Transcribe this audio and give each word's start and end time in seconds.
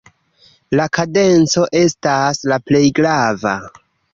La 0.79 0.87
kadenco 0.99 1.65
estas 1.81 2.43
la 2.53 2.61
plej 2.71 2.85
grava. 3.01 3.57